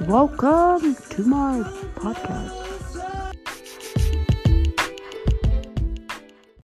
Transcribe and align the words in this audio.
Welcome 0.00 0.96
to 1.10 1.22
my 1.22 1.62
podcast. 1.94 2.73